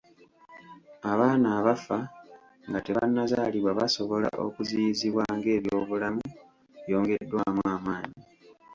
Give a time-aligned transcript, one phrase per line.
[1.11, 1.97] Abaana abafa
[2.67, 6.25] nga tebannazaalibwa basobola okuziyizibwa ng'ebyobulamu
[6.85, 8.21] byongeddwamu amaanyi